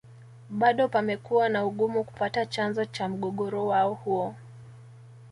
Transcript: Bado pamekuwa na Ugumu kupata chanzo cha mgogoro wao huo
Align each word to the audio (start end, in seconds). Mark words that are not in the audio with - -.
Bado 0.49 0.87
pamekuwa 0.87 1.49
na 1.49 1.65
Ugumu 1.65 2.03
kupata 2.03 2.45
chanzo 2.45 2.85
cha 2.85 3.09
mgogoro 3.09 3.65
wao 3.67 3.93
huo 3.93 4.35